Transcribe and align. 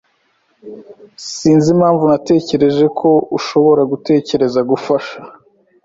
[S] 1.19 1.25
Sinzi 1.37 1.67
impamvu 1.75 2.03
natekereje 2.11 2.85
ko 2.99 3.09
ushobora 3.37 3.81
gutekereza 3.91 4.59
gufasha. 4.69 5.17